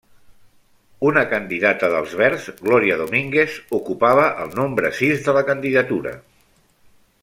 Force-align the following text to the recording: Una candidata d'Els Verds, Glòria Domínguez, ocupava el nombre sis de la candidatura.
Una 1.09 1.23
candidata 1.33 1.89
d'Els 1.95 2.15
Verds, 2.23 2.49
Glòria 2.63 2.97
Domínguez, 3.03 3.61
ocupava 3.81 4.27
el 4.47 4.59
nombre 4.63 4.95
sis 5.03 5.25
de 5.29 5.41
la 5.41 5.49
candidatura. 5.53 6.21